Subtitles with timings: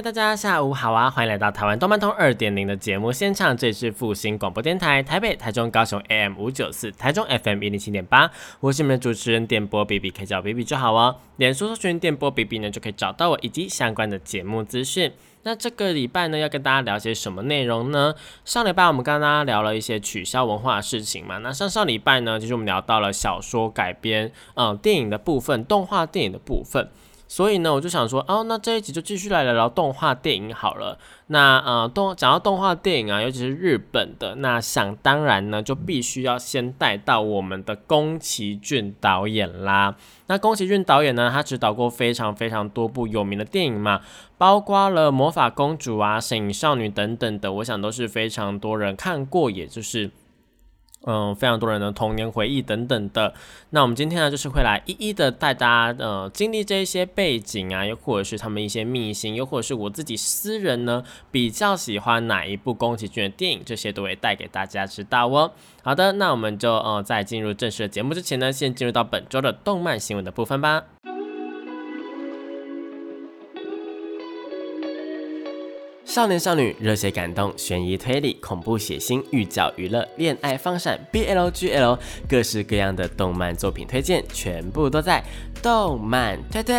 [0.00, 1.10] 大家下午好啊！
[1.10, 8.30] 欢迎来到台湾动漫通二点零的节目现场，这里是复兴广播电台台北、台中、高雄 AM 五九四，台中 FM 一零七点八，
[8.60, 11.16] 我是你们的主持人电波 B B，可以叫我 B B 就好哦。
[11.36, 15.12] 脸书搜寻电波 B B 呢，就可以找到我以及相关的节目资讯。
[15.42, 18.14] 那这个礼拜呢，要跟大家聊些什么内容呢？
[18.44, 21.38] 上礼拜我们跟大家聊了一些取消文化的事情嘛。
[21.38, 26.88] 那上上礼拜呢，其实我们聊到了小说改编，嗯，电影的部分，动画电影的部分。
[27.28, 30.98] 所以呢，我就想说，哦，那这一集就继续来聊聊动画电影好了。
[31.26, 39.94] 那呃，动讲到动画电影啊，尤其是日本的，那想当然呢，就必须要先带到我们的宫崎骏导演啦。
[40.28, 44.00] 那宫崎骏导演呢，他指导过非常非常多部有名的电影嘛，
[44.38, 50.10] 包括了《魔法公主》啊、《神隐少女》等等的，我想都是非常多人看过，也就是。
[51.10, 53.32] 嗯，非常多人的童年回忆等等的。
[53.70, 65.50] 那我们今天呢，就是会来一一的带大家呃经历这一些背景啊，又或者是他们一些秘辛，又或者是我自己私人呢比较喜欢哪一部宫崎骏的电影，这些都会带给大家知道哦。
[65.82, 70.84] 好的，那我们就呃在进入正式的节目之前呢，先进入到本周的动漫新闻的部分吧。
[76.08, 85.22] 少年少女、热血感动、悬疑推理、恐怖血腥、寓教娱乐、恋爱放闪、BLGL，各式各样的动漫作品推荐，全部都在
[85.62, 86.74] 动漫推推。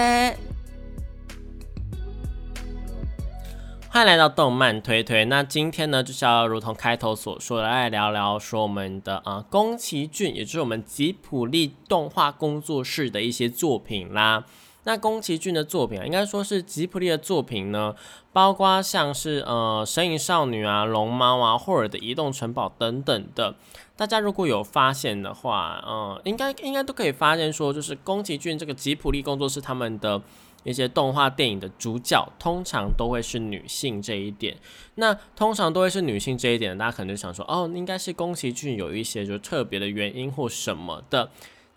[3.88, 5.24] 欢迎来到动漫推推。
[5.26, 14.46] 那今天呢，就是要如同开头所说的，来聊聊说我们的啊宫崎骏，也就是我们吉普力动画工作室的一些作品啦。
[14.90, 17.94] 那宫崎骏的作品啊，应该说是吉普力的作品呢，
[18.34, 23.54] 包括像是呃《神隐少女》啊、《龙猫》啊、霍尔的移动城堡等等的。
[23.96, 30.20] 大家如果有发现的话，嗯，应该应该都可以发现说，就是宫崎骏这个吉普力工作室他们的
[30.64, 34.58] 一些动画电影的主角，通常都会是女性这一点。
[34.96, 41.30] 那通常都会是女性这一点，大家可能就想说，哦，应该是宫崎骏有一些就特别的原因或什么的。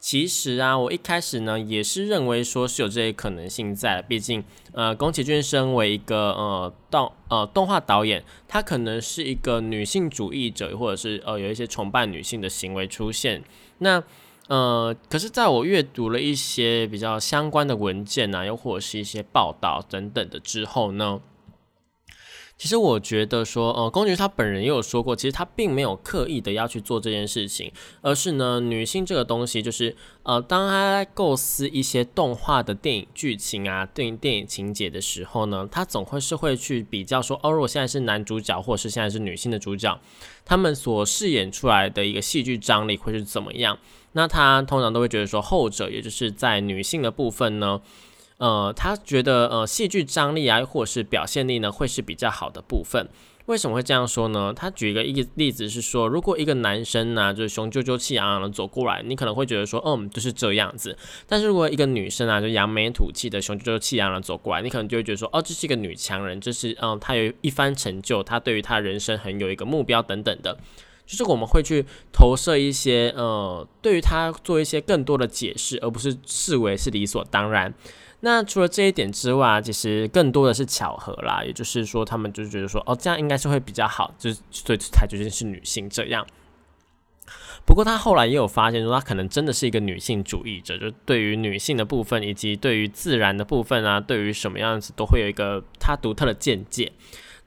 [0.03, 4.43] 其实啊，我一开始呢也是认为说是有这些可能性在，毕竟
[4.73, 13.45] 呃，宫崎骏身为一个呃动呃动画导演，他可能是一个女性主义者，或者是呃有一些崇拜女性的行为出现。
[13.79, 14.03] 那
[14.49, 21.21] 呃，可是在我阅读了一些比较相关的文件啊，又或者是一些报道等等的之后呢。
[22.63, 40.01] 其实我觉得说，呃，宫崎他本人也有说过，其实他并没有刻意的要去做这件事情，而是呢，女性这个东西，就是呃，当他构思一些动画的电影剧情啊，电影电影情节的时候呢，他总会是会去比较说，哦，如果现在是男主角，或者是现在是女性的主角，
[40.45, 43.77] 他们所饰演出来的一个戏剧张力会是怎么样？
[44.13, 47.81] 那他通常都会觉得说，后者也就是在女性的部分呢。
[48.39, 53.09] 呃，他觉得呃，戏剧张力啊，或者是表现力呢，会是比较好的部分。
[53.47, 54.53] 为什么会这样说呢？
[54.55, 60.97] 他举一个一个例子是说，如果一个男生呢，就是雄赳赳气昂昂的走过来，你可能会觉得说，嗯，就是这样子。
[61.27, 70.57] 但是如果一个女生啊，就扬眉吐气的雄赳赳气昂昂的走过来，你可能就会觉得说，哦，这是一个女强人，这是嗯，她有一番成就，她对于她人生很有一个目标等等的。
[71.05, 77.75] 就是我们会去投射一些呃，对于她做一些更多的解释，而不是视为是理所当然。
[78.25, 81.43] 那除了这一点之外，其实更多的是巧合啦。
[81.45, 86.25] 也就是说，他们就觉得说，哦，这样应该是会比较好，就是所以才决定是女性这样。
[87.67, 96.93] 不过他后来也有发现说，他可能真的是一个女性主义者，就对于女性的部分，以及对于自然的部分啊，对于什么样子都会有一个他独特的见解。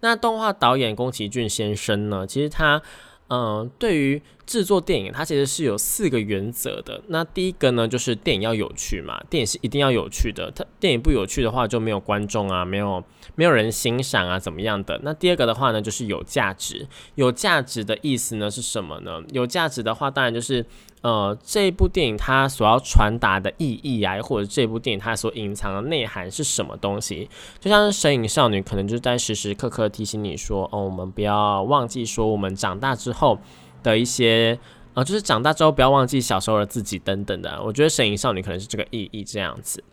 [0.01, 2.81] 那动画导演宫崎骏先生呢，其实他。
[3.27, 7.01] 嗯，对于制作电影，它其实是有四个原则的。
[7.07, 10.51] 那第一个呢，就是电影要有趣嘛，电影是一定要有趣的。
[10.55, 14.99] 它电影不有趣的话，就没有观众啊，没有没有人欣赏啊，怎么样的？
[15.03, 16.87] 那第二个的话呢，就是有价值。
[17.15, 19.23] 有价值的意思呢是什么呢？
[19.31, 20.65] 有价值的话，当然就是。
[21.05, 27.29] 呃，这部电影它所要传达的意义啊，或者这部电影它所隐藏的内涵是什么东西？
[27.59, 33.37] 就像是《神隐少女》，可能就在时时刻刻提醒你说，哦，我们不要忘记说我们长大之后
[33.83, 34.57] 的一些，
[34.95, 37.61] 呃，就是长大之后不要忘记小时候的自己等等的。
[37.63, 39.83] 我觉得《神隐少女》可能是这个意义这样子。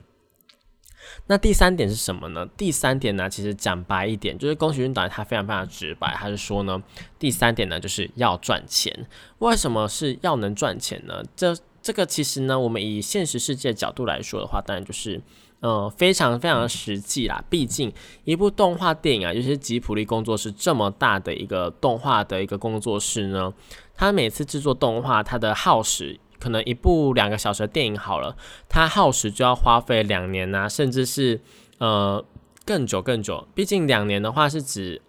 [1.27, 2.47] 那第三点是什么呢？
[2.57, 6.83] 第三点呢，其实讲白一点，就是宫崎骏导演他非常非常直白，他是说呢，
[7.19, 9.07] 第三点呢就是要赚钱。
[9.39, 11.23] 为什么是要能赚钱呢？
[11.37, 15.21] 这这个其实呢，我们以现实世界角度来说的话，当然就是
[15.61, 17.43] 呃非常非常实际啦。
[17.51, 17.93] 毕竟
[18.25, 23.53] 一部动画电影啊，尤其是吉普力工作室这么大的一个动画的一个工作室呢，
[23.95, 28.37] 它每次制作动画，它的耗时可能一部两个小时的电影好了，
[28.69, 31.41] 它耗时就要花费两年呐，甚至是
[31.79, 32.25] 呃
[32.65, 33.47] 更久更久。
[33.55, 35.01] 毕竟两年的话是指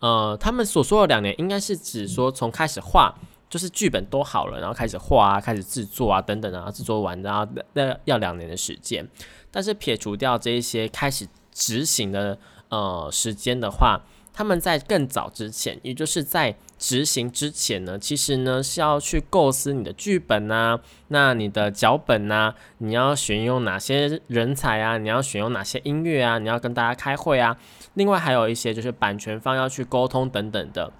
[0.00, 3.14] 呃他们所说的两年，应该是指说从开始画。
[3.52, 9.06] 就是剧本都好了，然后开始画啊，开始制作啊，等等啊，制作完然后那要两年的时间。
[9.50, 12.38] 但是撇除掉这一些开始执行的
[12.70, 14.00] 呃时间的话，
[14.32, 27.56] 他们在更早之前，也就是在执行之前呢，其实呢是要去构思你的剧本啊，那你的脚本啊，你要选用哪些人才啊，你要选用哪些音乐啊，你要跟大家开会啊，
[27.94, 30.92] 另外还有一些就是版权方要去沟通等等的。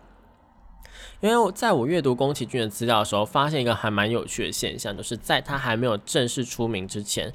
[1.21, 7.33] 因为在我阅读宫崎骏的资料的时候，发现一个还蛮有趣的现象，就是在他还没有正式出名之前。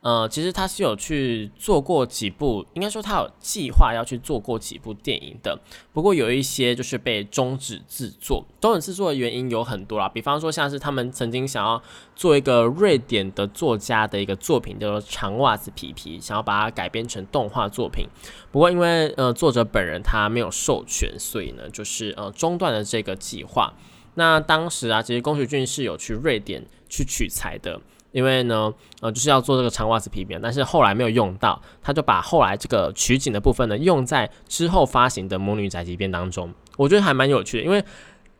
[0.00, 5.58] 呃，其实他是有去做过几部，应该说他有计划要去做过几部电影的。
[5.92, 10.08] 不过有一些就是被终止制作，终止制作的原因有很多啦。
[10.08, 11.82] 比方说像是他们曾经想要
[12.14, 18.06] 做一个瑞典的作家的一个作品，叫做《长袜子皮皮》，想要把它改编成动画作品。
[18.52, 23.74] 不过因为呃作者本人他没有授权，所以呢就是呃中断了这个计划。
[24.14, 27.80] 那当时啊，其实宫崎骏是有去瑞典去取材的。
[28.12, 36.52] 因为呢，呃，就是要做这个长袜子皮鞭，但是后来没有用到，他就把后来这个取景的部分呢，用在之后发行的《魔女宅急便》当中。
[36.76, 37.84] 我觉得还蛮有趣的，因为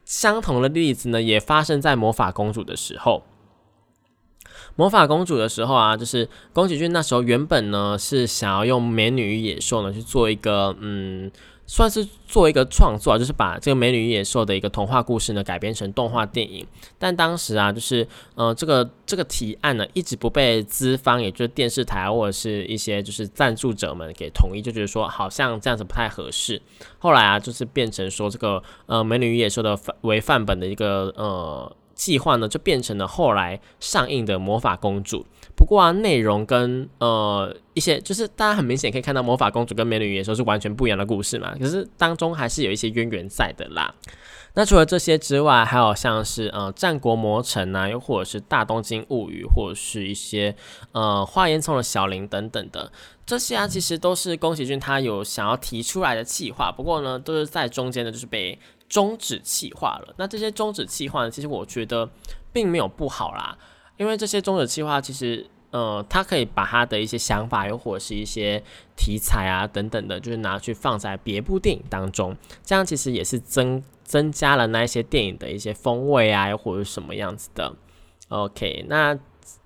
[0.05, 3.23] 相同的例子呢，也发生在魔法公主的时候。
[4.77, 11.31] 魔法公主的时候啊，就是宫崎骏那时候原本呢是想要用《美女与野兽》呢去做一个，嗯。
[11.69, 16.67] 算是做一个创作，就是把这个《美女与野兽》的一个童话故事呢改编成动画电影。
[16.99, 26.61] 但当时啊，就是呃，这个这个提案呢一直不被资方，也就是电视台或者是一些就是赞助者们给同意，就觉得说好像这样子不太合适。
[26.99, 31.71] 后来啊，就是变成说这个呃《美女与野兽》的为范本的一个呃。
[31.99, 35.19] 计划呢，就变成了后来上映的《魔法公主》。
[35.59, 41.53] 不过啊，内容跟呃一些，就是大家很明显可以看到，《魔法公主》跟《美女与野兽》是完全不一样的故事嘛。
[41.59, 43.93] 可是当中还是有一些渊源在的啦。
[44.55, 50.55] 那除了这些之外，还有像是呃《战国魔城》啊，又或者是《大东京物语》，或者是一些
[50.93, 52.91] 呃花烟囱的小林等等的
[53.27, 56.71] 这些啊，其实都是宫崎骏他有想要提出来的计划。
[56.71, 58.59] 不过呢，都是在中间的，就是被。
[58.89, 61.31] 终止气化了，那这些终止气化呢？
[61.31, 62.09] 其实我觉得
[62.55, 63.55] 并没有不好啦，
[63.99, 68.63] 因为这些终止计划其实，呃，他可以把他的一些想法，又或者是一些
[68.97, 72.35] 题材啊等等的，就是拿去放在别部电影当中，
[72.65, 77.75] 这样其实也是增增加了那一些电影的一些风味啊，又或者什么样子的。
[78.29, 79.19] OK，那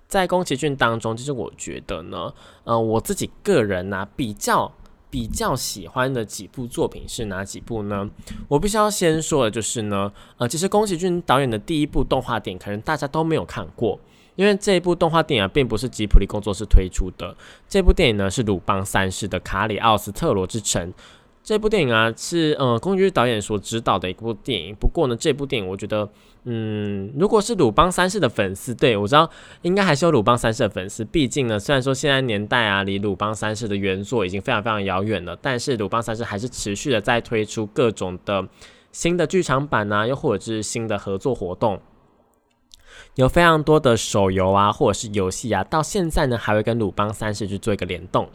[0.07, 2.33] 在宫崎骏当中，其实我觉得呢，
[2.65, 4.71] 呃，我自己个人呢比较。
[5.13, 8.09] 比较喜欢的几部作品是哪几部呢？
[8.47, 13.99] 我必须要先说的就是呢，呃，其实宫崎骏导演的第一部动画电影，可能大家都没有看过，
[14.35, 17.35] 因为这一部动画电影啊，并不是吉普力工作室推出的。
[17.67, 20.91] 这部电影呢，是鲁邦三世的《卡里奥斯特罗之城》。
[21.43, 24.73] 这部电影啊，是呃宫崎导演所指导的一部电影。
[24.73, 26.07] 不过呢，这部电影我觉得，
[26.45, 29.29] 嗯，如果是鲁邦三世的粉丝，对我知道
[29.61, 31.03] 应该还是有鲁邦三世的粉丝。
[31.03, 38.47] 毕竟呢，虽然说现在年代啊，离鲁邦三世的原作已经非常非常遥远了，但是鲁邦三世还是持续的在推出各种的
[38.93, 41.77] 新的剧场版啊，又或者是新的合作活动，
[43.15, 48.29] 有非常多的手游啊，或者是游戏啊，到现在呢还会跟鲁邦三世去做一个联动。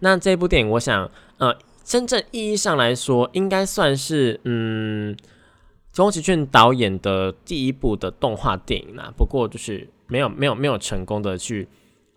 [0.00, 1.56] 那这部电影，我想，呃。
[1.84, 5.16] 真正意义上来说，应该算是嗯，
[5.96, 9.10] 宫崎骏导演的第一部的动画电影啦。
[9.16, 11.66] 不过就是没有没有没有成功的去，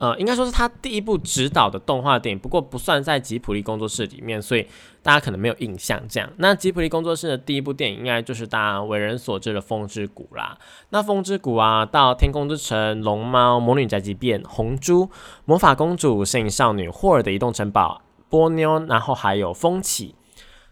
[0.02, 2.40] 呃，应该说是他第一部执导的动画电影。
[2.40, 4.66] 不过不算在吉普力工作室里面，所以
[5.04, 6.02] 大家可能没有印象。
[6.10, 10.58] 这样，那吉普力工作室的第一部电影，应该就是大家为人所知的《风之谷》啦。
[10.90, 15.06] 那《风之谷》啊，到《天空之城》、《龙猫》、《魔女宅急便》、《红猪》、
[15.46, 18.02] 《魔法公主》、《摄影少女》、《霍尔的移动城堡》。
[18.28, 20.16] 波妞，然后还有风起，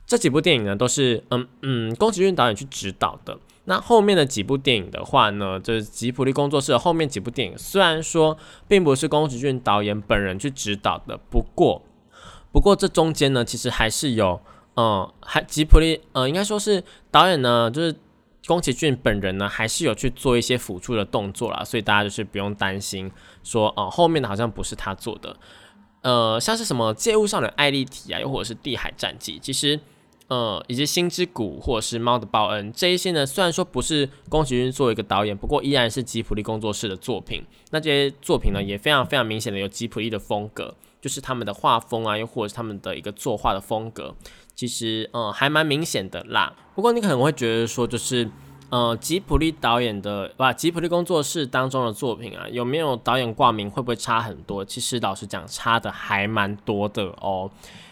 [0.08, 3.38] 这几部电影呢，都是嗯嗯宫崎骏导演去指导的。
[3.70, 8.36] 那后面的几部电影的话呢，就是吉普力工作室后面几部电影，虽然说
[8.68, 11.84] 并不是宫崎骏导演本人去指导的，不过
[12.52, 14.42] 不过这中间呢，其实还是有
[14.76, 17.96] 嗯，还吉普力呃，应该说是导演呢，就是
[18.48, 23.12] 宫崎骏本人呢，还是有去做一些辅助的动作啦，所以大家就是不用担心
[23.44, 25.38] 说哦，后面的好像不是他做的。
[26.02, 29.80] 呃，像是什么《借物少女艾丽缇》啊，又或者是《地海战记》，其实，
[30.30, 37.44] 呃，以及《星之谷》或者是《猫的报恩》这一些呢，虽然说不是宫崎骏作为一个导演，不过依然是吉普力工作室的作品。
[37.72, 44.14] 那这些作品呢，也非常非常明显的有吉普力的风格，就是他们的画风啊，又或者是他们的一个作画的风格，
[44.54, 46.54] 其实嗯还蛮明显的啦。
[46.76, 48.30] 不过你可能会觉得说，就是
[48.70, 54.64] 呃吉普力导演的不吉普力工作室当中的作品啊，有没有导演挂名，会不会差很多？
[54.64, 57.50] 其实老实讲，差的还蛮多的哦。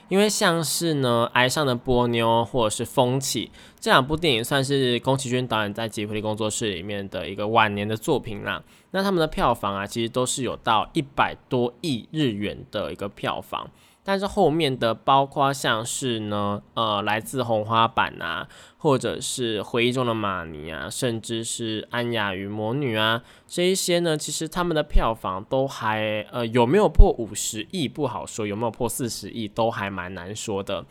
[0.09, 3.47] 因为像是呢，《爱上的波妞》或者是《风起》
[3.79, 8.63] 这两部电影，算是宫崎骏导演在吉卜力工作室里面的一个晚年的作品啦。
[8.91, 13.69] 那他们的票房啊，其实都是有到一百多亿日元的一个票房。
[14.07, 18.47] 但是后面的包括像是呢，呃，来自红花板啊，
[18.77, 30.85] 或者是回忆中的玛尼啊，甚至是安雅与魔女啊，这一些呢，其实他们的票房都还呃有没有破五十亿不好说，有没有破四十亿都还蛮难说的，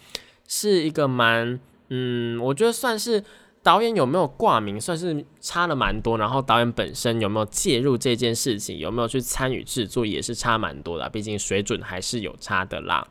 [0.47, 1.59] 是一个蛮
[1.89, 3.25] 嗯，我觉得算是
[3.67, 13.09] 导演有没有挂名，算是差了蛮多，然后导演本身有没有介入这件事情，有没有去参与制作，也是差蛮多的，毕竟水准还是有差的啦。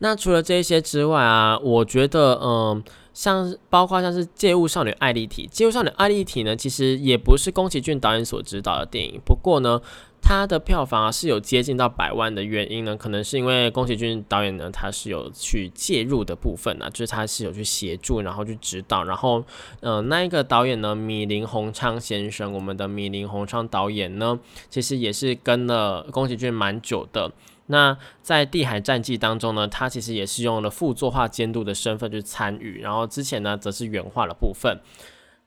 [0.00, 2.82] 那除了这些之外啊，我觉得，嗯，
[3.14, 9.20] 像包括像是《借物少女爱丽缇》，《借物少女爱丽缇》呢，其实也不是宫崎骏导演所指导的电影。
[9.24, 9.80] 不过呢，
[10.24, 19.44] 它的票房是有接近到百万的原因呢，可能是因为宫崎骏导演呢，他是有去介入的部分呢，就是他是有去协助，然后去指导，然后，
[19.80, 24.38] 嗯，那一个导演呢，米林宏昌先生，我们的米林宏昌导演呢，
[24.70, 27.30] 其实也是跟了宫崎骏蛮久的。
[27.66, 34.78] 那在《地海战记》当中呢，他其实也是用了副作画监督的身份去参与，然后之前呢则是原画的部分，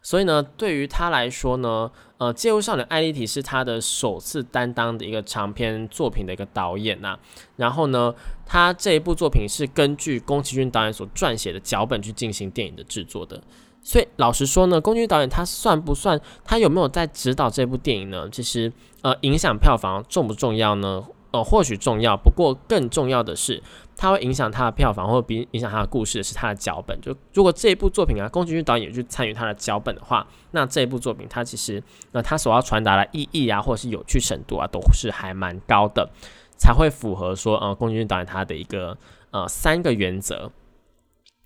[0.06, 7.18] 所以呢对于他来说呢，呃，《借物少女艾丽缇》是他的首次担当的一个长篇作品的一个导演呐，
[7.56, 8.14] 然后呢，
[8.46, 13.42] 他这一部作品是根据宫崎骏导演所撰写的脚本去进行电影的制作的，
[13.82, 18.30] 所以老实说呢，宫崎骏导演他算不算，他有没有在指导这部电影呢？
[18.32, 18.72] 其实
[19.02, 21.04] 呃，影响票房重不重要呢？
[21.36, 23.62] 呃，或许重要，不过更重要的是，
[23.98, 26.98] 它会影响它的票房，或比影响它的故事是它的脚本。
[27.02, 36.10] 就如果这一部作品啊，宫崎骏导演去参与他的脚本的话，那这一部作品它其实，那它所要传达的意义啊，或者是有趣程度啊，都是还蛮高的，
[36.58, 38.98] 才会符合说，呃，宫崎骏导演他的一个
[39.32, 40.52] 呃三个原则。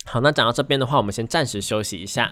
[0.06, 2.32] 好，那讲到这边的话，我们先暂时休息一下。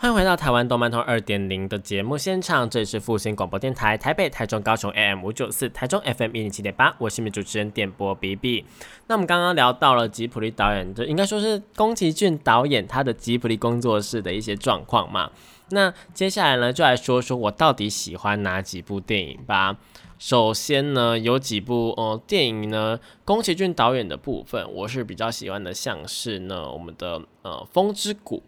[0.00, 8.64] 欢迎回到台湾动漫通二点零的节目现场，这里是复兴广播电台台北、台中、高雄 AM 五九四，台中 FM 一零七点八，我是你们主持人点播 B B。
[9.08, 15.30] 那我们刚刚聊到了吉普力导演，这应该说是宫崎骏导演他的吉普力工作室的一些状况嘛。
[15.68, 19.76] 那接下来呢，就来说说我到底喜欢哪几部电影吧。
[20.18, 28.42] 首先呢，有几部呃电影呢，宫崎骏导演的部分，我是比较喜欢的，像是呢我们的呃风之谷。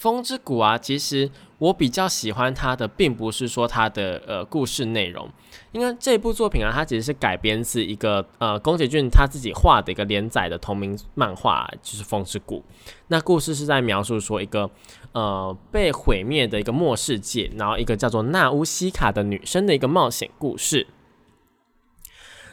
[0.00, 5.28] 风之谷啊，其实我比较喜欢它的，并不是说它的呃故事内容，
[5.72, 12.64] 因为这部作品啊，它其实是改编自一个呃宫崎骏他自己画的一个连载的同名漫画，就是风之谷。
[13.08, 14.70] 那故事是在描述说一个
[15.12, 20.86] 呃被毁灭的一个末世界，然后一个叫做纳乌西卡的女生的一个冒险故事。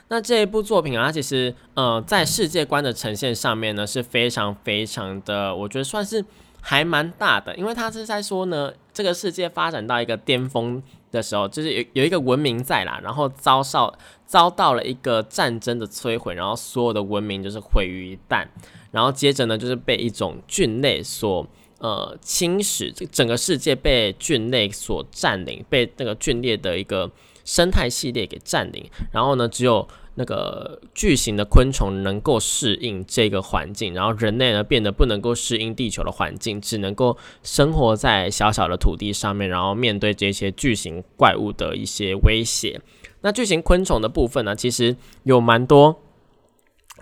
[0.10, 6.26] 那这一部作品啊，它其实呃在世界观的呈现上面呢，是非常非常的，我觉得算是。
[6.70, 13.94] 还蛮大的，因为他是在说呢，这个世界发展到一个巅峰的时候，就是有有一个文明在啦，然后遭受
[14.26, 18.46] 遭到了一个战争的摧毁，然后所有的文明就是毁于一旦，
[18.92, 21.48] 然后接着呢就是被一种菌类所
[21.80, 27.10] 呃侵蚀，整个世界被菌类所占领，被那个菌类的一个
[27.48, 29.88] 生态系列给占领，然后呢只有。
[30.20, 42.82] 那个巨型的昆虫能够适应这个环境，然后人类呢变得不能够适应地球的环境，只能够生活在小小的土地上面，然后面对这些巨型怪物的一些威胁。
[43.22, 46.02] 那巨型昆虫的部分呢，其实有蛮多。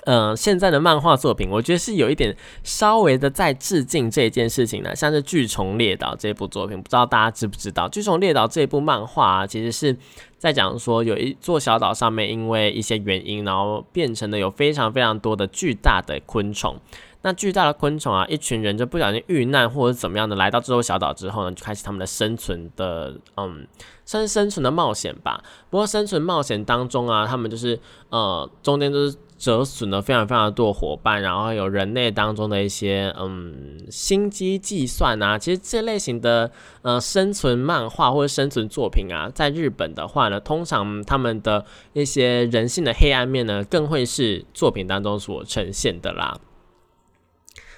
[0.05, 4.95] 嗯，现在的漫画作品，我觉得是有一点稍微的在致敬这件事情呢。
[4.95, 9.97] 像是《巨虫列岛》这部作品，不知道大家知不知道，《巨虫列岛》这部漫画啊，其实是
[10.37, 16.79] 在讲说有一座小岛上面，因为一些原因，然后变成了有非常非常多的巨大的昆虫。
[17.23, 23.65] 那巨大的昆虫啊，一群人就不小心遇难或者怎么样的，来到这座小岛之后呢，就开始他们的生存的，嗯，
[24.05, 25.43] 算是生存的冒险吧。
[25.71, 29.17] 不过生存冒险当中啊，他们就是呃，中间就是。
[29.37, 36.49] 折损了非常非常多伙伴，然后有人类当中的一些嗯心机计算啊，其实这类型的
[36.81, 46.39] 呃生存漫画或者生存作品啊，在日本的话呢，通常他们的一些人性的黑暗面呢，更会是作品当中所呈现的啦。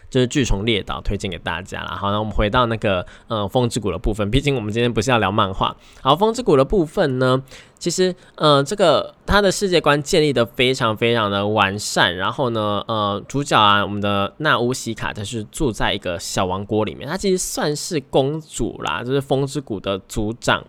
[0.10, 1.96] 就是巨虫列岛推荐给大家了。
[1.96, 5.76] 好，那我们回到那个呃风之谷的部分，毕竟我们今天不是要聊漫画。
[6.02, 7.44] 好，风之谷的部分呢，
[7.78, 12.16] 其实呃这个它的世界观建立的非常非常的完善。
[12.16, 20.64] 然后呢，呃主角啊，我们的纳乌西卡，她是住在一个小王国里面，她其实算是公主啦，就是风之谷的族长。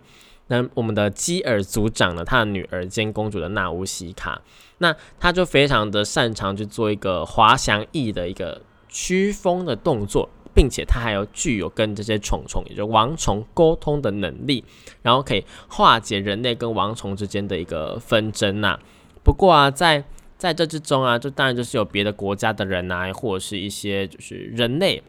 [0.47, 4.41] 那我们的基尔族长呢，他的女儿兼公主的纳乌西卡，
[4.79, 8.61] 那他就非常的擅长去做一个滑翔翼的一个。
[8.89, 14.65] 驱风的动作，并且它还有具有跟这些虫虫，也就王虫沟通的能力，
[15.03, 18.79] 然后可以化解人类跟王虫之间的一个纷争呐。
[19.23, 20.03] 不过啊，在
[20.37, 25.03] 在这之中啊，就当然就是有别的国家的人呐，或者是一些就是人类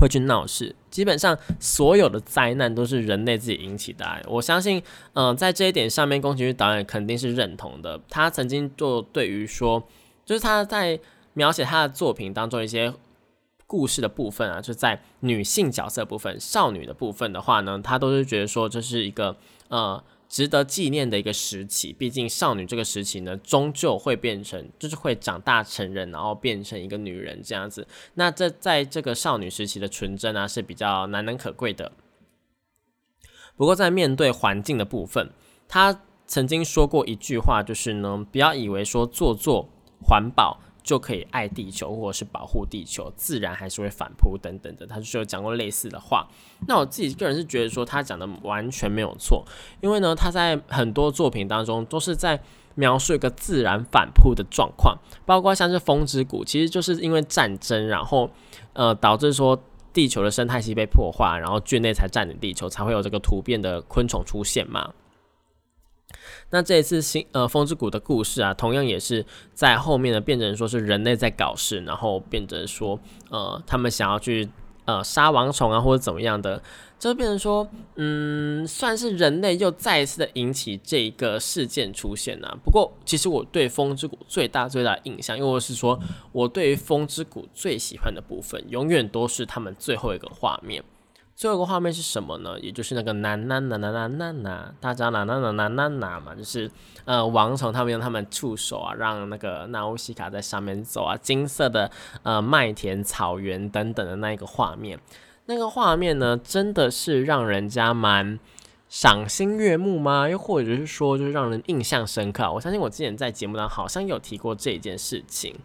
[0.00, 0.74] 会去闹事。
[0.90, 4.04] 基本上所有的灾难都是人类自己引起的。
[4.26, 8.00] 我相信，嗯，在这一点上面，宫崎骏导演肯定是认同的。
[8.08, 9.82] 他曾经就对于说，
[10.24, 10.98] 就是他在。
[11.34, 12.94] 描写他的作品当中一些
[13.66, 19.36] 故事的部分啊，就在女性角色部分、少女的部分的话呢，他都是觉得说这是一个
[19.68, 21.92] 呃值得纪念的一个时期。
[21.92, 27.86] 毕竟少女这个时期呢，终究会变成，就是会长大成人，然后变成一个女人这样子。
[28.14, 31.90] 那这在这个少女时期的纯真啊，是比较难能可贵的。
[33.56, 35.30] 不过在面对环境的部分，
[35.66, 39.68] 他曾经说过一句话，就是呢，不要以为说做做
[40.00, 40.60] 环保。
[40.84, 44.86] 就可以爱地球，或者是保护地球，自然还是会反扑等等的。
[44.86, 46.28] 他就是有讲过类似的话。
[46.68, 49.42] 那我自己个人是觉得说他讲的完全没有错，
[49.80, 52.38] 因为呢他在很多作品当中都是在
[52.74, 58.28] 描述一个自然反扑的状况，包括像是风之谷，其实就是因为战争，然后
[58.74, 59.58] 呃导致说
[59.92, 64.92] 地球的生态系被破坏，然后菌类才占领地球，才会有这个突变的昆虫出现嘛。
[66.54, 72.96] 那这一次新呃风之谷的故事啊，同样也是在后面呢变成说是人类在搞事，然后变成说
[73.28, 74.48] 呃他们想要去
[74.84, 76.62] 呃杀王虫啊或者怎么样的，
[76.96, 82.56] 就变成说嗯算是人类又再一次的引起这一个事件出现啊。
[82.64, 85.98] 不过其实我对风之谷最大最大的印象，因为是说
[86.30, 90.84] 我对于风之谷最喜欢的部分，永远都是他们最后一个画面。
[91.36, 92.58] 最后一个画面是什么呢？
[92.60, 96.70] 也就是那个呐呐呐呐呐呐呐，大家呐呐呐呐呐呐嘛，就是
[97.04, 101.90] 呃王虫他们用他们触手啊，让那个纳乌西卡在上面走啊，金色的
[102.22, 104.98] 呃麦田、草原等等的那一个画面，
[105.46, 108.38] 那个画面呢，真的是让人家蛮
[108.88, 110.28] 赏心悦目吗？
[110.28, 112.50] 又或者是说，就是让人印象深刻？
[112.52, 115.56] 我相信我之前在节目上好像有提过这件事情。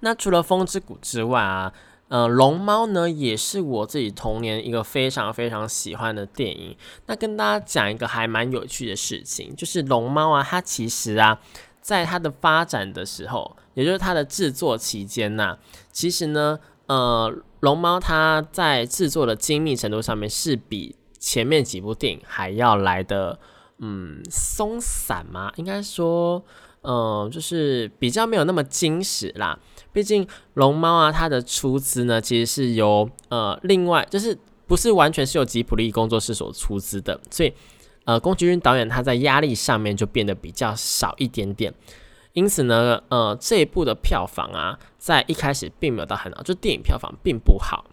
[0.00, 1.70] 那除了风之谷之外啊。
[2.10, 6.76] 呃，龙猫呢也是我自己童年一个非常非常喜欢的电影。
[7.06, 11.40] 那跟大家讲一个还蛮有趣的事情，就是龙猫啊，它其实啊，
[11.80, 15.56] 在它的发展的时候，也就是它的制作期间呐，
[15.92, 23.38] 其实呢，呃，龙猫它在制作的精密程度上面是比前面几部电影还要来的，
[23.78, 25.52] 嗯，松散吗？
[25.54, 26.42] 应该说，
[26.82, 29.58] 嗯，就是比较没有那么精实啦。
[29.92, 37.52] 毕竟龙猫啊，它的出资呢，其实是由呃另外就是不是完全是由吉普力工作室所出资的，所以
[38.04, 41.74] 呃宫崎骏导演他在压力上面就变得比较少一点点，
[42.32, 47.84] 因此呢，呃这一部的票房啊，在一开始并没有到很好，就电影票房并不好，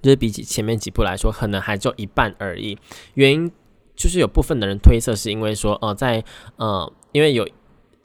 [0.00, 2.78] 就是比起前面几部来说，可能还就一半而已。
[3.14, 3.52] 原因
[3.94, 6.24] 就是有部分的人推测是因为说，呃在
[6.56, 7.46] 呃因为有。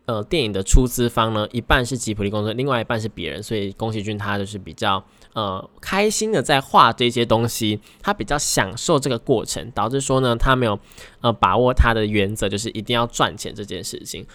[0.05, 10.77] 呃，电影的出资方呢，一半是吉普力工作，另外一半是别人，所以宫崎骏他就是比较呃开心的在画这些东西，他比较享受这个过程，导致说呢，他没有
[11.21, 14.27] 呃把握他的原则，就是一定要赚钱这件事情。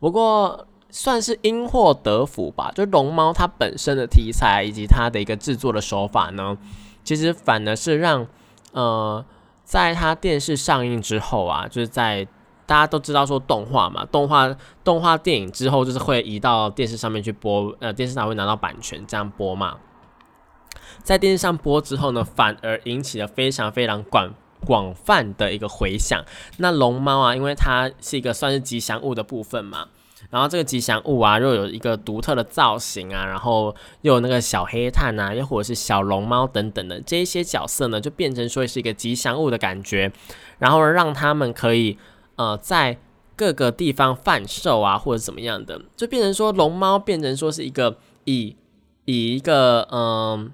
[0.00, 6.58] 不过算是因祸得福吧，就龙猫它本身的题材以及它的一个制作的手法呢，
[7.04, 8.26] 其实反而是让
[8.72, 9.24] 呃，
[9.62, 12.26] 在它电视上映之后啊，就是在。
[12.64, 19.76] 大家都知道说动画嘛，动画动画电影之后就是会移到电视上面去播，呃，电视台会拿到版权这样播嘛。
[21.02, 24.32] 在电视上播之后呢，反而引起了非常非常广
[24.64, 26.24] 广泛的一个回响。
[26.58, 29.88] 那龙猫啊，因为它是一个算是吉祥物的部分嘛，
[30.30, 40.12] 然后这个吉祥物啊，又有一个独特的造型啊，然后又有那个小黑炭啊，又或者是小龙猫等等的这一些角色呢，就变成说是一个吉祥物的感觉，
[40.58, 41.98] 然后让他们可以。
[42.36, 42.98] 呃，在
[43.36, 48.56] 各个地方贩售啊，或者怎么样的，就变成说龙猫变成说是一个以
[49.04, 50.52] 以一个嗯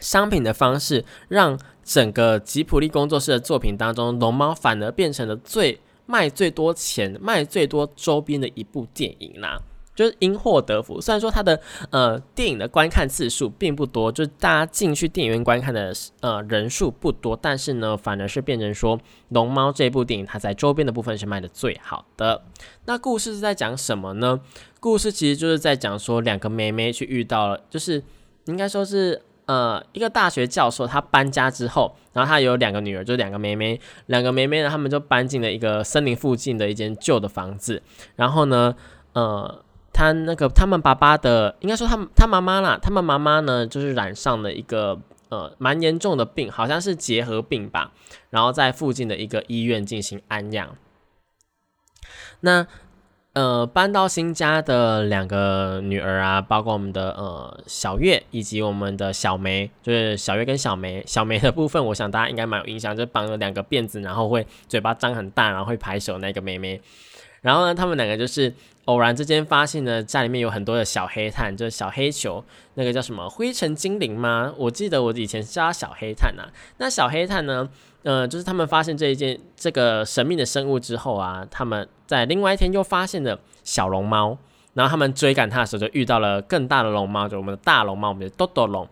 [0.00, 9.60] 商品的方式，让整个吉普力工作室的作品当中，龙猫反而变成了最卖最多钱、卖最多周边的一部电影啦。
[9.94, 11.00] 就是因祸得福。
[11.00, 18.96] 虽然说它的呃电影的观看次数并不多，就是大家进去电影院观看的呃人数不多，但是呢，反而是变成说
[19.28, 22.42] 《龙猫》这部电影它在周边的部分是卖的最好的。
[22.86, 24.40] 那故事是在讲什么呢？
[24.80, 28.02] 故事其实就是在讲说两个妹妹去遇到了，就是
[28.46, 37.82] 应该说是呃一个大学教授他搬家之后，然后他有两个女儿，就两个妹妹，两个妹妹呢，他们就搬进了一个森林附近的一间旧的房子，
[38.16, 38.74] 然后呢，
[39.12, 39.62] 呃。
[39.92, 47.92] 他那个他们爸爸的，应该说他他妈妈啦，他们妈妈呢就是染上了一个呃蛮严重的病，好像是结核病吧，
[48.30, 50.76] 然后在附近的一个医院进行安养。
[52.40, 52.66] 那
[53.34, 66.80] 呃搬到新家的两个女儿啊，包括我们的呃小月以及我们的小梅，就是小月跟小梅，小梅的部分，我想大家应该蛮有印象，就绑了两个辫子，然后会嘴巴张很大，然后会拍手那个妹妹。
[67.42, 72.42] 然后呢，他们两个就是偶然之间发现呢，家里面有很多的小黑炭，就是小黑球，
[72.74, 74.54] 那个叫什么灰尘精灵吗？
[74.56, 76.44] 我记得我以前叫小黑炭呐。
[76.78, 77.68] 那小黑炭呢，
[78.04, 84.38] 呃，就是他们发现这一件这个神秘的生物之后啊，他们在另外一天又发现了小龙猫，
[84.74, 88.88] 然后他们追赶它的时候就遇到了更大的龙猫，就我们的大龙猫，我们的豆豆龙。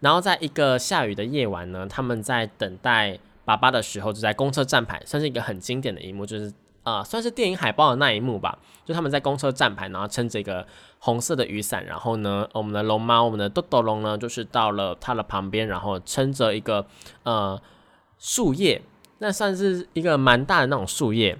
[0.00, 6.50] 然后在一个下雨的夜晚呢，他们在等待爸爸的时候，就在公车站牌，算是一个很经典的一幕，就是。
[6.82, 10.66] 啊，算是电影海报的那一幕吧，就他们在公车站牌，然后撑着一个
[10.98, 16.84] 红色的雨伞，然后呢，我们的龙猫，我们的豆豆龙呢，就是到了它的旁边，然后撑着一个
[17.22, 17.60] 呃
[18.18, 18.82] 树叶，
[19.18, 21.38] 那算是一个蛮大的那种树叶，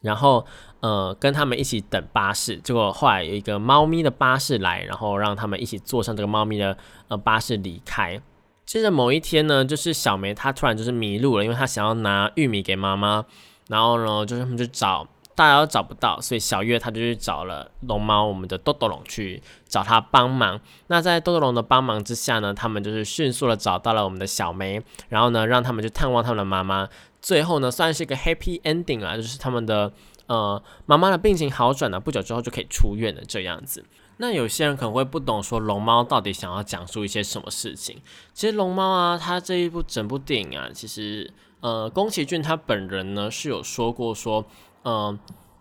[0.00, 0.46] 然后
[0.78, 8.20] 呃跟他们一起等巴士，结果后来有一个猫咪的巴士来，然后让他们一起坐上这个猫咪的呃巴士离开。
[8.64, 13.24] 接着某一天呢，就是小梅她突然就是迷路了，因为她想要拿玉米给妈妈。
[13.70, 15.06] 然后呢，就是他们就找，
[15.36, 20.60] 大家都找不到，所以小月他就去找了龙猫，我们的豆豆龙去找他帮忙。
[20.88, 26.88] 那在豆豆龙的帮忙之下呢，他们就是迅速的找到了我们的小梅，然后呢，让他们去探望他们的妈妈。
[27.22, 29.92] 最后呢，算是一个 happy ending 啊，就是他们的
[30.26, 33.84] 呃妈妈的病情好转了，不久之后就可以出院了这样子。
[34.16, 37.98] 那有些人可能会不懂，说龙猫到底想要讲述一些什么事情？
[38.34, 41.32] 其实龙猫啊，它这一部整部电影啊，其实。
[41.60, 44.44] 呃，宫崎骏他本人呢是有说过说，
[44.84, 45.18] 嗯，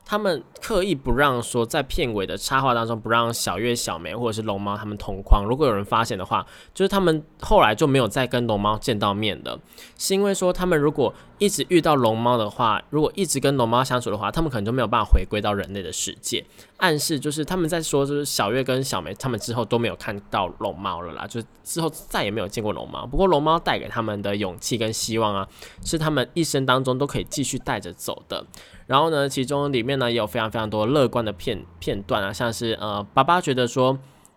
[0.09, 5.45] 他们刻意不让说在片尾的插画当中不让小月、小梅或者是龙猫他们同框。
[5.45, 6.43] 如果有人发现的话，
[6.73, 9.59] 就是他们后来就没有再跟龙猫见到面的，
[9.99, 16.43] 是因为说他们如果一直遇到龙猫的话，如果一直跟龙猫相处的话，他们可能就没有办法回归到人类的世界。
[16.77, 23.05] 暗示就是他们在说，就是小月跟小梅他们之后都没有看到龙猫了啦，就是之后再也没有见过龙猫。
[23.05, 25.47] 不过龙猫带给他们的勇气跟希望啊，
[25.85, 28.43] 是他们一生当中都可以继续带着走的。
[28.89, 33.95] 然后呢，其中里面呢也有非常非常多乐观的片片段啊，像是呃，爸爸觉得说，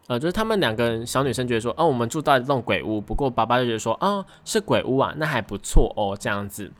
[0.09, 6.71] 呃，就是他们两个小女生觉得说，哦，我们住到这种鬼屋，不过爸爸就觉得说，啊，是鬼屋啊，那还不错哦，这样子。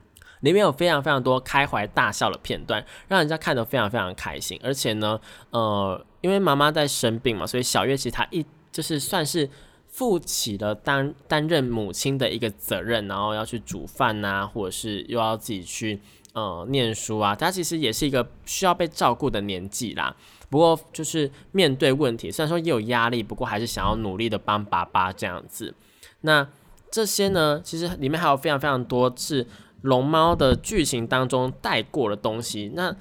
[0.41, 4.61] 里面有非常非常多开怀大笑的片段，让人家看得非常非常开心。
[4.63, 9.49] 而且呢，呃，因为妈妈在生病嘛，所以小月其实她一就是算是
[9.87, 16.01] 负起了担担任母亲的一个责任，然后要去煮饭呐，或者是又要自己去
[16.33, 17.35] 呃念书啊。
[17.35, 20.15] 她其实也是一个需要被照顾的年纪啦。
[20.51, 25.75] 不过就是面对问题，虽然说也有压力，不过还是想要努力的帮爸爸这样子。
[26.23, 26.47] 那
[26.91, 29.47] 这些呢，其实里面还有非常非常多是。
[29.83, 32.95] 龙猫的剧情当中带过的东西，那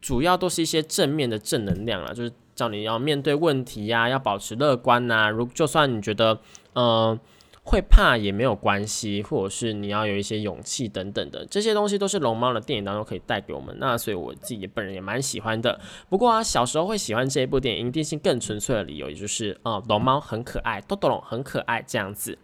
[0.00, 5.28] 主要都是一些正面的正能量啊，就是叫你要面对问题呀，要保持乐观呐。
[5.28, 6.40] 如就算你觉得
[6.72, 7.20] 呃
[7.64, 13.74] 会怕也没有关系，或者是你要有一些勇气等等的，这些东西都是龙猫的电影当中可以带给我们。
[13.78, 15.80] 那所以我自己本人也蛮喜欢的。
[16.08, 22.36] 不过啊，小时候会喜欢这一部电影，一定性更纯粹的理由，也就是啊，龙猫很可爱，豆豆龙很可爱这样子。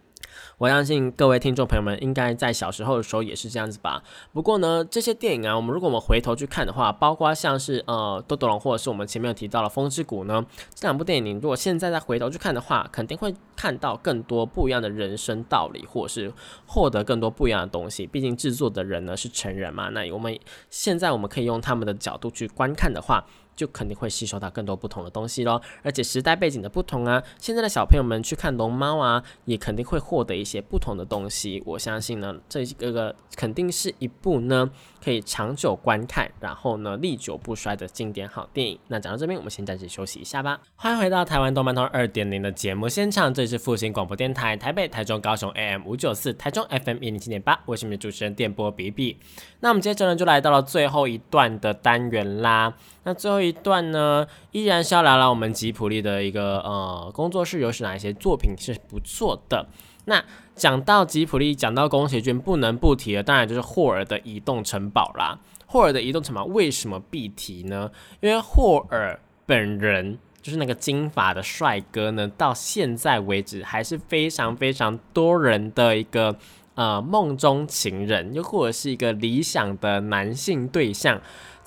[0.57, 4.03] 我相信各位听众朋友们应该在小时候的时候也是这样子吧。
[4.33, 16.33] 不过呢，这些电影啊，我们如果我们回头去看的话，包括像是呃《豆豆龙》或者是我们前面有提到的《风之谷》呢，这两部电影，如果现在再回头去看的话，肯定会看到更多不一样的人生道理，或者是
[16.65, 18.05] 获得更多不一样的东西。
[18.05, 20.37] 毕竟制作的人呢是成人嘛，那我们
[20.69, 23.25] 现在我们可以用他们的角度去观看的话。
[23.59, 25.61] 就肯定会吸收到更多不同的东西咯。
[25.83, 31.61] 而且时代背景的不同啊，现在的小朋友们去看龙猫啊，也肯定会获得一些不同的东西。
[31.65, 34.71] 我相信呢，这个个肯定是一部呢
[35.03, 38.79] 可以长久观看，然后呢历久不衰的经典好电影。
[38.87, 40.61] 那讲到这边，我们先暂时休息一下吧。
[40.77, 49.17] 欢迎回到台湾动漫通二点零的节目现场，这里是复兴广播电台台北、台中、高雄 AM 五九四，台中 FM 一零七点八，我是你们的主持人电波比比。
[49.59, 52.73] 那我们接着呢就来到了最后一段的单元啦。
[53.09, 59.65] 那最后一段呢，依然是要聊聊我们吉普力的一个呃工作室有哪一些作品是不错的。
[60.05, 65.39] 那讲到吉普力，讲到宫崎骏，不能不提的，当然就是霍尔的移动城堡啦。
[65.65, 67.89] 霍尔的移动城堡为什么必提呢？
[68.19, 76.35] 因为霍尔本人就是那个金发的帅哥呢，到现在为止还是非常非常多人的一个
[76.75, 81.19] 呃梦中情人，又或者是一个理想的男性对象。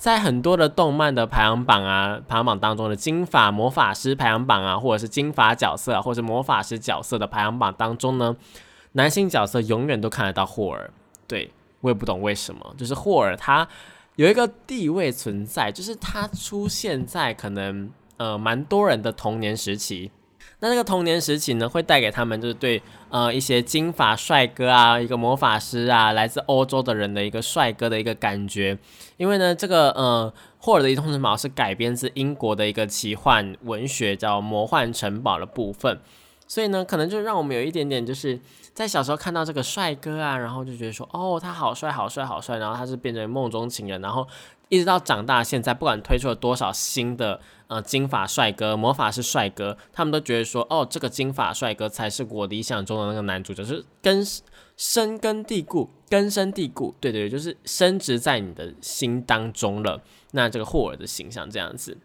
[0.03, 8.35] 在很多的动漫的排行榜啊，排行榜当中的金发魔法师排行榜啊，或者是金发角色，或者是魔法师角色的排行榜当中呢，
[8.91, 10.91] 男性角色永远都看得到霍尔。
[11.25, 13.65] 对我也不懂为什么，就是霍尔他
[14.17, 20.11] 有一个地位存在，就是他出现在可能呃蛮多人的童年时期。
[20.63, 28.77] 那这个童年时期呢，会带给他们就是对呃一些金发帅哥啊，一个魔法师啊，来自欧洲的人的一个帅哥的一个感觉。
[29.17, 35.99] 因为呢，这个呃霍尔的移动城堡是改编自英国的一个奇幻文学叫《魔幻城堡》的部分，
[36.47, 38.39] 所以呢，可能就让我们有一点点就是
[38.73, 44.27] 在小时候看到这个帅哥啊，然后就觉得说哦，他好帅好帅好帅，然后他是变成梦中情人，然后
[44.69, 47.39] 一直到长大现在，不管推出了多少新的。
[47.67, 54.23] 呃，金发帅哥、魔法师帅哥，他们都觉得说，哦，这个金发帅哥才是我理想中的那个男主角，就是根
[54.77, 59.99] 深根蒂固、根深蒂固，对对对，就是深植在你的心当中了。
[60.31, 61.97] 那这个霍尔的形象这样子，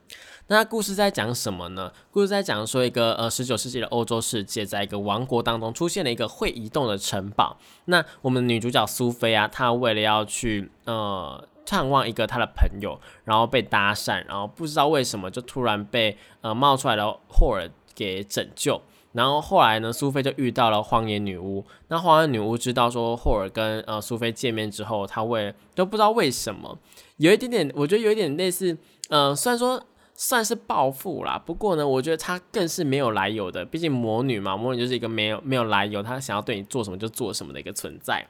[0.49, 1.93] 那故事在讲什么呢？
[2.11, 7.59] 故事在讲说一个呃，十九世纪的欧洲世界，在一个王国当中出现了一个会移动的城堡。
[7.85, 11.47] 那我们女主角苏菲啊，她为了要去呃。
[11.71, 18.81] 探望一个她的朋友，然后被搭讪，然后不知道为什么就突然被呃冒出来的霍尔给拯救。
[19.13, 21.63] 然后后来呢，苏菲就遇到了荒野女巫。
[21.89, 26.79] 那荒野女巫知道说霍尔跟呃苏菲见面之后，她为都不知道为什么，
[27.19, 28.75] 有一点点，我觉得有一点类似，
[29.11, 29.79] 呃，虽然说
[30.21, 33.65] 算是报复啦，不过呢，我觉得他更是没有来由的。
[33.65, 38.27] 毕竟魔女嘛，魔女就是一个没有没有来由，她想要对你做什么就做什么的一个存在。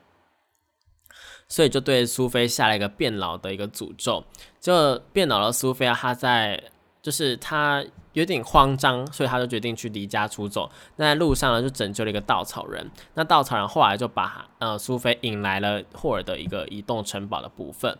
[1.49, 4.23] 所以就对苏菲下了一个变老的一个诅咒，
[4.61, 5.51] 就变老了。
[5.51, 6.63] 苏菲啊，她在
[7.01, 10.71] 就是她有点慌张，所以她就决定去离家出走。
[10.97, 12.87] 那在路上呢，就拯救了一个稻草人。
[13.15, 17.97] 那稻草人后来就把呃苏菲引来了霍尔的一个移动城堡的部分。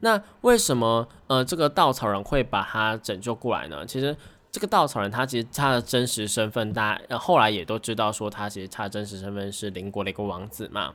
[0.00, 3.86] 那为什么呃这个稻草人会把他拯救过来呢？
[3.86, 4.16] 其实
[4.50, 10.92] 这个稻草人他其实他的真实身份，大家后来也都知道，说他其实他的真实身份是邻国的一个王子嘛。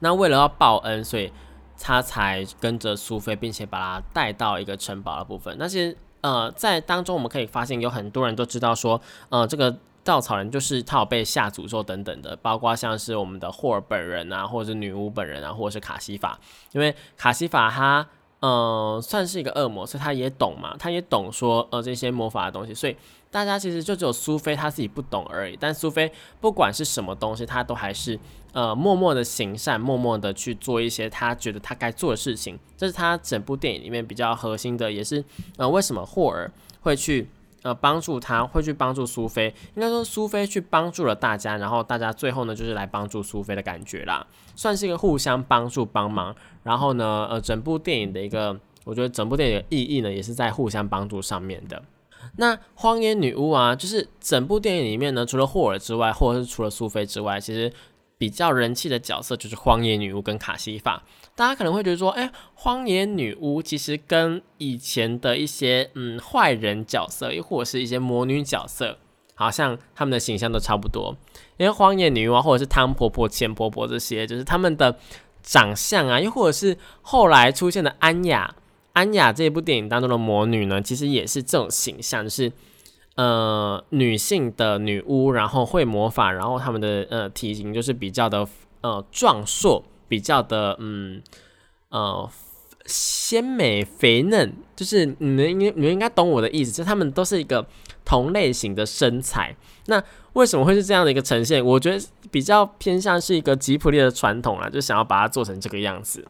[0.00, 1.32] 那为了要报恩，所以
[1.78, 5.56] 他才跟着苏菲，并且把他带到一个城堡的部分。
[5.58, 16.38] 那些呃，在当中我们可以发现，有很多人都知道说，呃，这个稻草人就是他有被下诅咒等等的，包括像是我们的霍尔本人啊，或者是女巫本人啊，或者是卡西法，
[16.72, 18.06] 因为卡西法他
[18.40, 22.96] 呃算是一个恶魔，所以他也懂嘛，他也懂说呃这些魔法的东西，所以。
[23.34, 26.08] 大家其实就只有苏菲她自己不懂而已，但苏菲
[26.40, 28.16] 不管是什么东西，她都还是
[28.52, 32.56] 呃默默的行善，默默的去做一些她觉得她该做的事情。
[32.76, 35.24] 这是她整部电影里面比较核心的，也是
[35.56, 36.48] 呃为什么霍尔
[36.82, 37.28] 会去
[37.64, 39.52] 呃帮助他，会去帮助苏菲。
[39.74, 44.24] 应该说苏菲去帮助了大家，然后大家最后呢就是来帮助苏菲的感觉啦，
[44.54, 46.36] 算是一个互相帮助帮忙。
[46.62, 51.82] 然后呢呃整部电影的一个，我觉得整部电影的意义呢也是在互相帮助上面的。
[52.36, 57.72] 那荒野女巫啊，就是整部电影里面呢，除了霍尔之外，或者是除了苏菲之外，其实
[58.16, 61.02] 比较人气的角色就是荒野女巫跟卡西法。
[61.36, 68.98] 大家可能会觉得说，哎，荒野女巫其实跟以前的一些嗯坏人角色，又或者是一些魔女角色，
[69.34, 71.16] 好像他们的形象都差不多。
[71.56, 74.96] 因为荒野女巫啊，或者是汤婆婆、钱婆婆这些，就是他们的
[75.42, 78.54] 长相啊，又或者是后来出现的安雅。
[78.92, 82.52] 安雅这部电影当中的魔女呢，其实也是这种形象，就是
[83.16, 88.46] 呃女性的女巫，然后会魔法，然后她们的呃体型就是比较的
[88.82, 91.22] 呃壮硕，比较的嗯
[91.88, 92.30] 呃
[92.86, 97.66] 鲜美肥嫩，就是你们应你们应该懂我的意思，就他们都是一个
[98.04, 99.56] 同类型的身材。
[99.86, 100.02] 那
[100.34, 101.64] 为什么会是这样的一个呈现？
[101.64, 106.26] 我觉得比较偏向是一个吉普力的传统啊，就想要把它做成这个样子。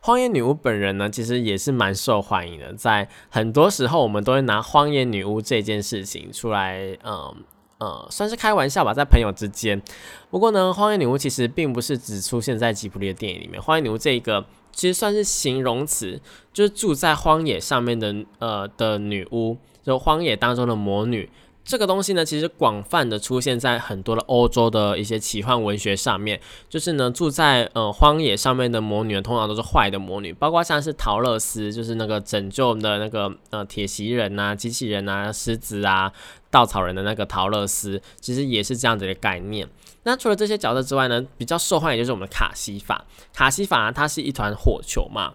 [0.00, 2.72] 荒野女巫本人呢，其实也是蛮受欢迎的。
[2.74, 7.34] 在很多时候，我们都会拿荒野女巫这件事情出来，嗯
[7.78, 9.80] 呃，算是开玩笑吧，在朋友之间。
[10.30, 13.60] 不过呢，荒野女巫其实并不是只出现在吉卜力的电影里面。
[13.62, 16.20] 荒野女巫这一个其实算是形容词，
[16.52, 21.30] 就是住在荒野上面的呃的女巫，就荒野当中的魔女。
[21.68, 26.40] 这个东西呢，其实广泛的出现在很多的欧洲的一些奇幻文学上面。
[26.66, 36.10] 就是呢，住在呃荒野上面的魔女，通常都是坏的魔女，包括像是陶乐斯，就是那个拯救我们的那个呃铁袭人呐、机器人呐、狮子啊、
[36.50, 39.68] 稻草人的那个陶乐斯，其实也是这样子的概念。
[40.04, 43.04] 那除了这些角色之外呢，比较受欢迎就是我们的卡西法。
[43.34, 45.34] 卡西法它是一团火球嘛，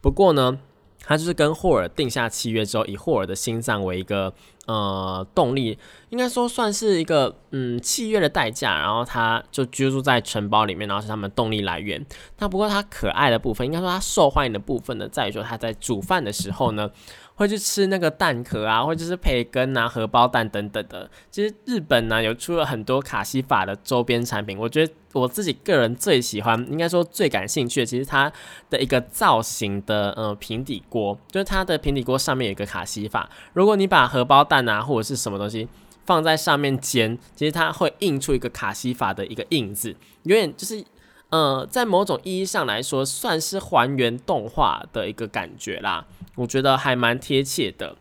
[0.00, 0.58] 不过呢。
[1.04, 4.32] 他就是跟霍尔定下契约之后，以霍尔的心脏为一个
[4.66, 12.04] 呃动力，应该说算是一个嗯契约的代价，然后他就居住在城堡里面，然后是他们动力来源。
[12.38, 16.90] 那不过他可爱的部分，应该说他受欢迎的部分呢，在于说他在煮饭的时候呢。
[17.36, 21.10] 会去吃那个蛋壳啊，或者是培根啊、荷包蛋等等的。
[21.30, 28.32] 其实日本呢有出了很多卡西法的周边产品，我觉得我自己个人最喜欢，应该说最感兴趣的，其实它
[28.70, 33.28] 的一个造型的呃平底锅，就是它的平底锅上面有一个卡西法。
[33.52, 35.68] 如果你把荷包蛋啊或者是什么东西
[36.04, 40.84] 放在上面煎，其实它会印出一个卡西法的一个印子，有点就是
[41.30, 46.06] 呃在某种意义上来说，算是还原动画的一个感觉啦。
[46.36, 47.96] 我觉得还蛮贴切的。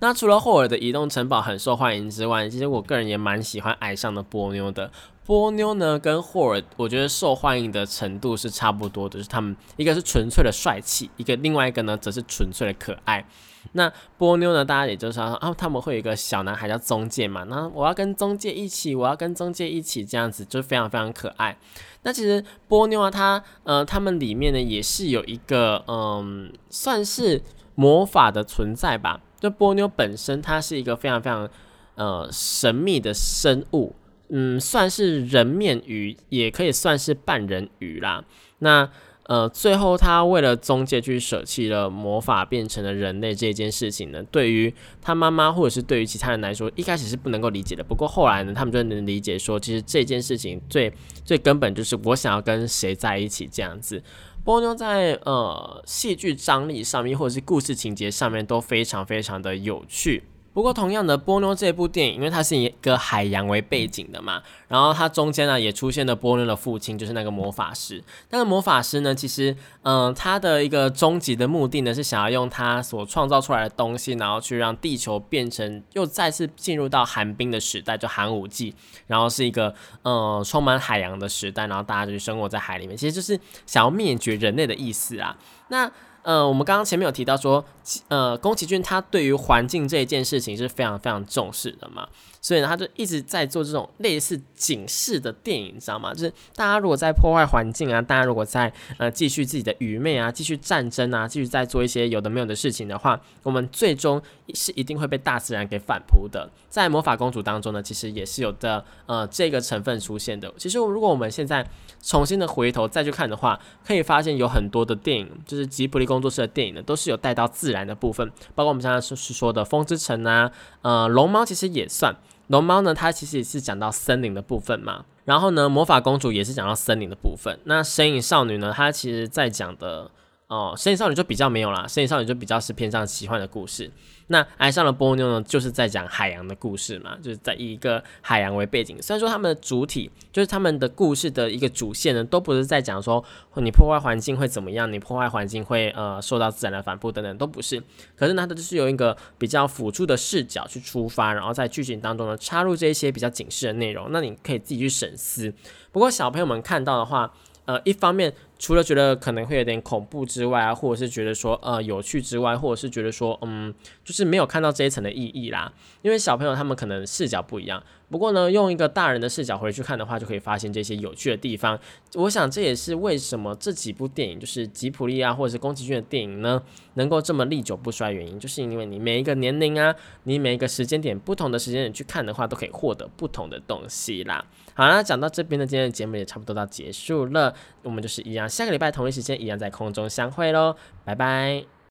[0.00, 4.90] 那除了霍尔的移动城堡很受欢迎之外，其实我个人也蛮喜欢矮上的波妞的。
[5.24, 13.24] 波妞呢，跟霍尔我觉得受欢迎的程度是差不多的，就是他们一个是纯粹的帅气，一个另外一个呢则是纯粹的可爱。
[13.72, 21.58] 那波妞呢，大家也就说啊，他们会有一个小男孩叫中介嘛，那我要跟中介一起，我要跟中介一起，这样子就非常非常可爱。
[22.02, 27.42] 那其实波妞啊，它呃，他们里面呢也是有一个嗯，算是。
[27.78, 31.48] 魔法的存在吧，就波妞本身，它是一个非常非常
[31.94, 33.94] 呃神秘的生物，
[34.30, 38.24] 嗯，算是人面鱼，也可以算是半人鱼啦。
[38.58, 38.90] 那
[39.28, 47.84] 呃，最后他为了中介去舍弃了魔法，变成了人类这件事情呢，对于他妈妈或者是对于其他人来说，一开始是不能够理解的。
[47.84, 50.92] 不过后来呢，他们就能理解说，其实这件事情最
[51.24, 54.02] 最根本就是我想要跟谁在一起这样子。
[54.48, 60.22] 波妞在呃戏剧张力上面，或者是故事情节上面都非常非常的有趣。
[60.52, 68.02] 不过，同样的，波妞这部电影，因为它是以一个海洋为背景的嘛，然后它中间呢也出现了波妞的父亲，就是那个魔法师。
[68.30, 78.74] 那个魔法师呢，其实，嗯，他的一个终极的目的呢，是想要用他所创造出来的东西，然后去让地球变成又再次进入到寒冰的时代，就寒武纪，
[79.06, 85.36] 然后是一个嗯充满海洋的时代，然后大家就生活在海里面，其实就是想要灭绝人类的意思啊。
[85.68, 85.88] 那
[86.22, 87.64] 呃，我们刚刚前面有提到说，
[88.08, 92.08] 呃，宫崎骏他对于环境这一件事情是非常非常重视的嘛。
[92.40, 96.14] 所以呢，他就一直在做这种类似警示的电影，你知道吗？
[96.14, 104.22] 就是大家如果在破坏环境啊，大家如果在呃继续自己的愚昧啊，继续战争啊，继续在做一些有的没有的事情的话，我们最终
[104.54, 106.48] 是一定会被大自然给反扑的。
[106.68, 110.52] 在魔法公主当中呢，其实也是有的呃这个成分出现的。
[110.56, 111.66] 其实如果我们现在
[112.00, 120.50] 重新的回头再去看的话，可以发现有很多的电影，就是吉卜力工作室的电影呢，都是有带到自然的部分，包括我们刚才是说的《风之城》啊，
[120.82, 122.14] 呃，龙猫其实也算。
[122.48, 125.04] 龙猫呢，它其实也是讲到森林的部分嘛。
[125.24, 127.58] 然后呢，魔法公主也是讲到森林的部分。
[127.64, 130.10] 那神影少女呢，它其实在讲的。
[130.48, 133.90] 哦，神隐少女就比较没有啦，神隐少女就比较是偏向奇幻的故事。
[134.28, 138.96] 那爱上了波妞呢，就是在讲海洋的故事嘛，就是在以一个海洋为背景。
[139.02, 143.22] 虽然说他们的主体就是他们的故事的一个主线呢，都不是在讲说
[143.56, 147.82] 你破坏环境会怎么样，你破坏环境会呃受到自然的反扑等等，都不是。
[148.16, 155.52] 可是呢，它就是有一个比较辅助的视角去出发，然后在剧情当中呢插入这一些比较警示的内容，那你可以自己去审思。
[155.92, 157.32] 不过小朋友们看到的话，
[157.68, 158.32] 呃，一方面。
[158.60, 163.72] 除了觉得可能会有点恐怖之外啊，或者是觉得说呃有趣之外，或者是觉得说嗯，
[164.04, 165.72] 就是没有看到这一层的意义啦。
[166.02, 167.80] 因为小朋友他们可能视角不一样。
[168.10, 171.78] 不过呢，用一个大人的视角回去看的话，就可以发现这些有趣的地方。
[172.14, 176.60] 我想这也是为什么这几部电影，就是吉普力啊，或者是宫崎骏的电影呢，
[176.94, 184.44] 能够这么历久不衰原因，就是因为你每一个年龄啊，你每一个时间点，不同的时间点去看的话，都可以获得不同的东西啦。
[184.78, 187.52] 好啦，讲到这边呢，今天的节目也差不多到结束了。
[187.82, 191.77] 我们就是一样，下个礼拜同一时间一样在空中相会喽，拜拜。